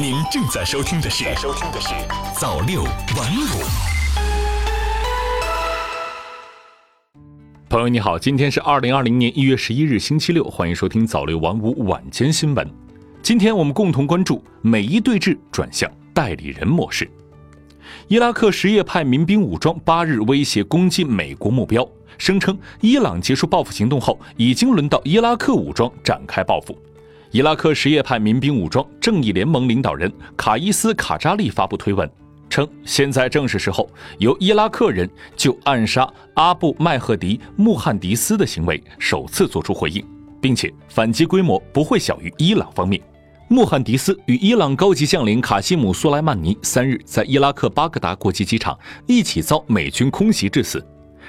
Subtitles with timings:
[0.00, 1.88] 您正在收听的是《收听的是
[2.34, 2.94] 早六晚五》。
[7.68, 12.66] 朋友你好，今天是二零二零年一月十一日星期六，欢迎收听早六晚五晚间新闻。
[13.22, 17.06] 今天我们共同关注美伊对峙转向代理人模式。
[18.08, 21.86] 伊拉克什叶派民兵武装八日威胁攻击美国目标，
[22.16, 26.74] 声称伊朗结束报复行动后，已经轮到伊拉克武装展开报复。
[27.32, 32.10] 伊拉克什叶派民兵武装正义联盟领导人卡伊斯·卡扎利发布推文，
[32.48, 40.04] 称现在正是时候，由伊拉克人就暗杀阿布麦赫迪·穆罕迪斯的行为首次作出回应，
[40.40, 43.00] 并且反击规模不会小于伊朗方面。
[43.46, 50.84] 穆罕迪斯与伊朗高级将领卡西姆·苏莱曼尼三日在伊拉克巴格达国际机场一起遭美军空袭致死。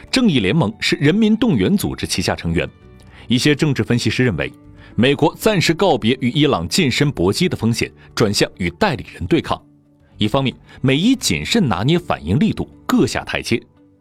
[0.10, 2.68] 正义联盟是人民动员组织旗下成员。
[3.28, 4.52] 一些政治分析师认为。
[4.96, 9.60] 美国暂时告别与伊朗近身搏击的风险，转向与代理人对抗。
[10.18, 13.58] 一方面，美伊谨慎拿捏反应力度，各下台阶；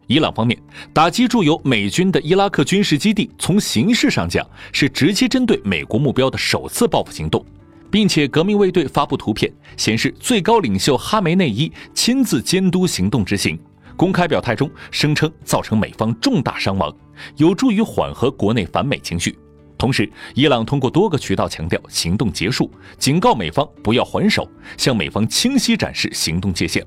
[0.07, 0.57] 伊朗方面，
[0.93, 7.43] 打击驻有美军的伊拉克军事基地，从形式上讲是直接针对美国目标的首次报复行动，
[7.89, 13.57] 并且革命卫队发布图片显示，最高领袖哈梅内伊亲自监督行动执行。
[13.97, 16.93] 公开表态中声称造成美方重大伤亡，
[17.37, 19.37] 有助于缓和国内反美情绪。
[19.81, 26.85] 同时，伊朗通过多个渠道强调行动结束，警告美方不要还手，向美方清晰展示行动界限。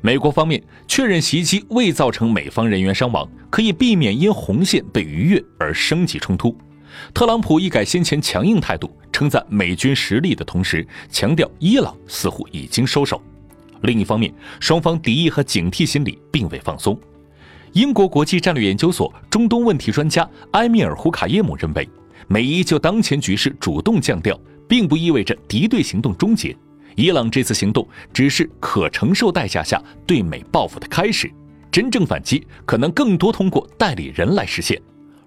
[0.00, 6.56] 美国方面确认袭击未造成美方人员伤亡，可以避免因红线被逾越而升级冲突。
[7.12, 13.20] 特朗普一改先前强硬态度，称赞美军实力的同时，强调伊朗似乎已经收手。
[13.82, 16.98] 另一方面，双方敌意和警惕心理并未放松。
[17.74, 21.86] 英国国际战略研究所中东问题专家埃米尔·胡卡耶姆认为。
[22.28, 26.56] 美伊就当前局势主动降调，并不意味着敌对行动终结。
[26.94, 31.30] 伊朗这次行动只是可承受代价下对美报复的开始，
[31.70, 34.80] 真正反击可能更多通过代理人来实现。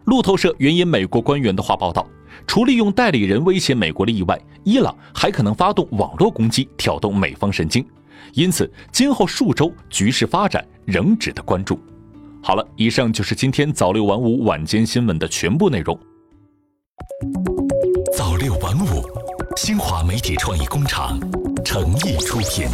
[0.06, 2.08] 路透社援引美国官员的话报道，
[2.46, 7.84] 除利用代理人威胁美国利益外，伊朗还可能发动网络攻击，挑动美方神经。
[8.34, 11.80] 因此，今后数周局势发展仍值得关注。
[12.44, 15.98] 好了，以上就是今天早六晚五晚间新闻的全部内容。
[18.45, 19.03] 六晚五，
[19.57, 21.19] 新华媒体创意工厂
[21.63, 22.69] 诚意出品。